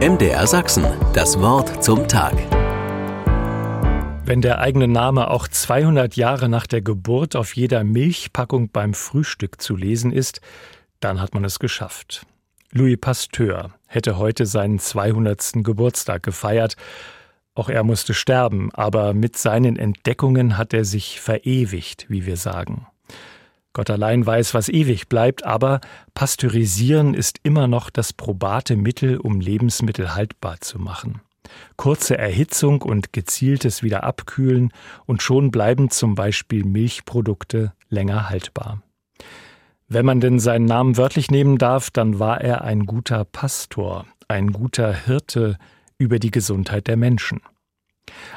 MDR 0.00 0.44
Sachsen, 0.48 0.84
das 1.14 1.38
Wort 1.38 1.82
zum 1.82 2.08
Tag. 2.08 2.34
Wenn 4.26 4.42
der 4.42 4.58
eigene 4.58 4.88
Name 4.88 5.30
auch 5.30 5.46
200 5.46 6.16
Jahre 6.16 6.48
nach 6.48 6.66
der 6.66 6.82
Geburt 6.82 7.36
auf 7.36 7.54
jeder 7.54 7.84
Milchpackung 7.84 8.70
beim 8.70 8.92
Frühstück 8.92 9.62
zu 9.62 9.76
lesen 9.76 10.12
ist, 10.12 10.40
dann 10.98 11.20
hat 11.20 11.32
man 11.32 11.44
es 11.44 11.60
geschafft. 11.60 12.26
Louis 12.72 12.98
Pasteur 13.00 13.70
hätte 13.86 14.18
heute 14.18 14.46
seinen 14.46 14.80
200. 14.80 15.62
Geburtstag 15.62 16.24
gefeiert. 16.24 16.74
Auch 17.54 17.68
er 17.68 17.84
musste 17.84 18.14
sterben, 18.14 18.74
aber 18.74 19.14
mit 19.14 19.36
seinen 19.36 19.76
Entdeckungen 19.76 20.58
hat 20.58 20.74
er 20.74 20.84
sich 20.84 21.20
verewigt, 21.20 22.06
wie 22.08 22.26
wir 22.26 22.36
sagen. 22.36 22.88
Gott 23.74 23.90
allein 23.90 24.24
weiß, 24.24 24.54
was 24.54 24.68
ewig 24.68 25.08
bleibt, 25.08 25.44
aber 25.44 25.80
Pasteurisieren 26.14 27.12
ist 27.12 27.40
immer 27.42 27.66
noch 27.66 27.90
das 27.90 28.12
probate 28.12 28.76
Mittel, 28.76 29.18
um 29.18 29.40
Lebensmittel 29.40 30.14
haltbar 30.14 30.60
zu 30.60 30.78
machen. 30.78 31.20
Kurze 31.76 32.16
Erhitzung 32.16 32.82
und 32.82 33.12
gezieltes 33.12 33.82
Wiederabkühlen 33.82 34.72
und 35.06 35.22
schon 35.22 35.50
bleiben 35.50 35.90
zum 35.90 36.14
Beispiel 36.14 36.64
Milchprodukte 36.64 37.72
länger 37.88 38.30
haltbar. 38.30 38.80
Wenn 39.88 40.06
man 40.06 40.20
denn 40.20 40.38
seinen 40.38 40.64
Namen 40.64 40.96
wörtlich 40.96 41.30
nehmen 41.30 41.58
darf, 41.58 41.90
dann 41.90 42.18
war 42.20 42.40
er 42.40 42.62
ein 42.62 42.86
guter 42.86 43.24
Pastor, 43.24 44.06
ein 44.28 44.52
guter 44.52 44.94
Hirte 44.94 45.58
über 45.98 46.18
die 46.20 46.30
Gesundheit 46.30 46.86
der 46.86 46.96
Menschen. 46.96 47.40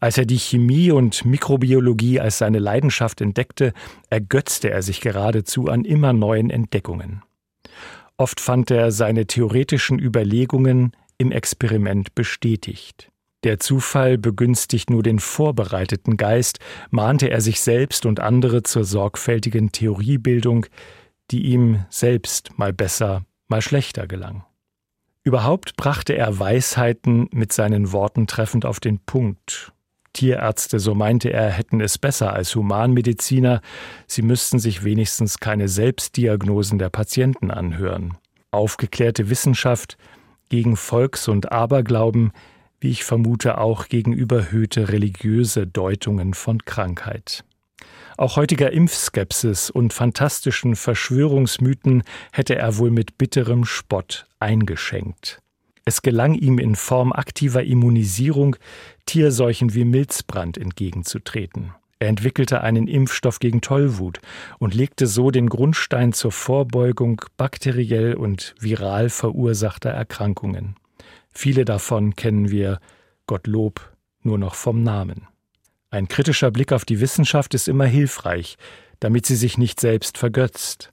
Als 0.00 0.18
er 0.18 0.26
die 0.26 0.38
Chemie 0.38 0.90
und 0.90 1.24
Mikrobiologie 1.24 2.20
als 2.20 2.38
seine 2.38 2.58
Leidenschaft 2.58 3.20
entdeckte, 3.20 3.72
ergötzte 4.10 4.70
er 4.70 4.82
sich 4.82 5.00
geradezu 5.00 5.68
an 5.68 5.84
immer 5.84 6.12
neuen 6.12 6.50
Entdeckungen. 6.50 7.22
Oft 8.16 8.40
fand 8.40 8.70
er 8.70 8.90
seine 8.90 9.26
theoretischen 9.26 9.98
Überlegungen 9.98 10.92
im 11.18 11.32
Experiment 11.32 12.14
bestätigt. 12.14 13.10
Der 13.44 13.58
Zufall 13.58 14.18
begünstigt 14.18 14.90
nur 14.90 15.02
den 15.02 15.18
vorbereiteten 15.18 16.16
Geist, 16.16 16.60
mahnte 16.90 17.30
er 17.30 17.40
sich 17.40 17.60
selbst 17.60 18.06
und 18.06 18.20
andere 18.20 18.62
zur 18.62 18.84
sorgfältigen 18.84 19.72
Theoriebildung, 19.72 20.66
die 21.30 21.46
ihm 21.46 21.84
selbst 21.90 22.56
mal 22.56 22.72
besser, 22.72 23.24
mal 23.48 23.62
schlechter 23.62 24.06
gelang. 24.06 24.44
Überhaupt 25.24 25.76
brachte 25.76 26.14
er 26.16 26.38
Weisheiten 26.38 27.28
mit 27.32 27.52
seinen 27.52 27.92
Worten 27.92 28.26
treffend 28.26 28.66
auf 28.66 28.80
den 28.80 28.98
Punkt. 28.98 29.72
Tierärzte, 30.12 30.78
so 30.78 30.94
meinte 30.94 31.32
er, 31.32 31.48
hätten 31.48 31.80
es 31.80 31.96
besser 31.96 32.32
als 32.32 32.54
Humanmediziner, 32.54 33.60
sie 34.06 34.22
müssten 34.22 34.58
sich 34.58 34.84
wenigstens 34.84 35.38
keine 35.38 35.68
Selbstdiagnosen 35.68 36.78
der 36.78 36.90
Patienten 36.90 37.50
anhören. 37.50 38.18
Aufgeklärte 38.50 39.30
Wissenschaft 39.30 39.96
gegen 40.50 40.76
Volks- 40.76 41.28
und 41.28 41.50
Aberglauben, 41.50 42.32
wie 42.80 42.90
ich 42.90 43.04
vermute 43.04 43.58
auch 43.58 43.88
gegen 43.88 44.12
überhöhte 44.12 44.88
religiöse 44.88 45.66
Deutungen 45.66 46.34
von 46.34 46.64
Krankheit. 46.64 47.44
Auch 48.16 48.36
heutiger 48.36 48.72
Impfskepsis 48.72 49.70
und 49.70 49.92
fantastischen 49.92 50.76
Verschwörungsmythen 50.76 52.02
hätte 52.32 52.54
er 52.56 52.78
wohl 52.78 52.90
mit 52.90 53.18
bitterem 53.18 53.64
Spott 53.64 54.26
eingeschenkt. 54.38 55.40
Es 55.84 56.02
gelang 56.02 56.34
ihm 56.34 56.58
in 56.58 56.76
Form 56.76 57.12
aktiver 57.12 57.64
Immunisierung 57.64 58.56
Tierseuchen 59.06 59.74
wie 59.74 59.84
Milzbrand 59.84 60.56
entgegenzutreten. 60.56 61.72
Er 61.98 62.08
entwickelte 62.08 62.62
einen 62.62 62.88
Impfstoff 62.88 63.38
gegen 63.38 63.60
Tollwut 63.60 64.20
und 64.58 64.74
legte 64.74 65.06
so 65.06 65.30
den 65.30 65.48
Grundstein 65.48 66.12
zur 66.12 66.32
Vorbeugung 66.32 67.22
bakteriell 67.36 68.14
und 68.14 68.54
viral 68.58 69.08
verursachter 69.08 69.90
Erkrankungen. 69.90 70.76
Viele 71.32 71.64
davon 71.64 72.16
kennen 72.16 72.50
wir, 72.50 72.80
Gottlob, 73.26 73.92
nur 74.22 74.38
noch 74.38 74.54
vom 74.54 74.82
Namen. 74.82 75.28
Ein 75.92 76.08
kritischer 76.08 76.50
Blick 76.50 76.72
auf 76.72 76.86
die 76.86 77.00
Wissenschaft 77.00 77.52
ist 77.52 77.68
immer 77.68 77.84
hilfreich, 77.84 78.56
damit 78.98 79.26
sie 79.26 79.36
sich 79.36 79.58
nicht 79.58 79.78
selbst 79.78 80.16
vergötzt. 80.16 80.90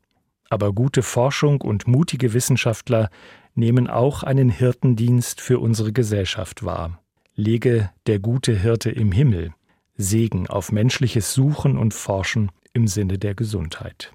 Aber 0.49 0.73
gute 0.73 1.03
Forschung 1.03 1.61
und 1.61 1.87
mutige 1.87 2.33
Wissenschaftler 2.33 3.09
nehmen 3.55 3.87
auch 3.87 4.23
einen 4.23 4.49
Hirtendienst 4.49 5.39
für 5.39 5.59
unsere 5.59 5.93
Gesellschaft 5.93 6.65
wahr. 6.65 7.01
Lege 7.33 7.91
der 8.07 8.19
gute 8.19 8.53
Hirte 8.53 8.91
im 8.91 9.13
Himmel 9.13 9.53
Segen 9.95 10.47
auf 10.47 10.73
menschliches 10.73 11.33
Suchen 11.33 11.77
und 11.77 11.93
Forschen 11.93 12.51
im 12.73 12.85
Sinne 12.87 13.17
der 13.17 13.35
Gesundheit. 13.35 14.11